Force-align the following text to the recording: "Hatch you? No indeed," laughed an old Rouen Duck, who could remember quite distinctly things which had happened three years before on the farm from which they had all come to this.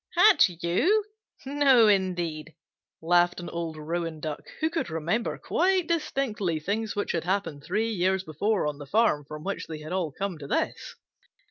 "Hatch 0.15 0.49
you? 0.63 1.03
No 1.45 1.87
indeed," 1.87 2.55
laughed 3.03 3.39
an 3.39 3.51
old 3.51 3.77
Rouen 3.77 4.19
Duck, 4.19 4.45
who 4.59 4.67
could 4.71 4.89
remember 4.89 5.37
quite 5.37 5.85
distinctly 5.87 6.59
things 6.59 6.95
which 6.95 7.11
had 7.11 7.23
happened 7.25 7.63
three 7.63 7.91
years 7.91 8.23
before 8.23 8.65
on 8.65 8.79
the 8.79 8.87
farm 8.87 9.25
from 9.25 9.43
which 9.43 9.67
they 9.67 9.77
had 9.77 9.93
all 9.93 10.11
come 10.11 10.39
to 10.39 10.47
this. 10.47 10.95